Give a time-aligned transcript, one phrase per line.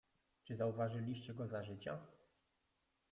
[0.43, 1.99] "Czy zauważyliście go za życia?"